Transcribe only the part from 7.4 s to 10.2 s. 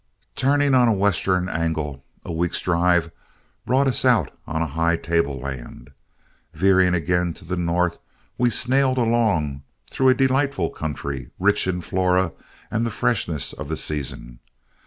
the north, we snailed along through a